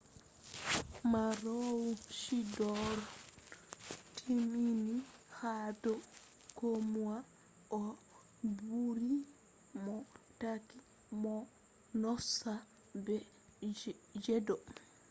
maroochydore 1.11 2.97
timmini 4.15 4.95
ha 5.37 5.55
do 5.83 5.93
komoi 6.57 7.17
o 7.79 7.81
buri 8.57 9.13
mo 9.83 9.97
tokki 10.39 10.77
mo 11.21 11.35
noosa 12.01 12.53
be 13.05 13.15
jego 14.23 14.55